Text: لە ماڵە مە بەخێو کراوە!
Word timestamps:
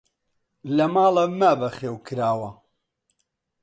لە 0.75 0.85
ماڵە 0.93 1.25
مە 1.39 1.51
بەخێو 1.59 1.95
کراوە! 2.05 2.49